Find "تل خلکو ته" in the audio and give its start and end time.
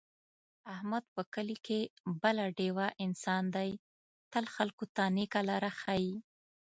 4.31-5.03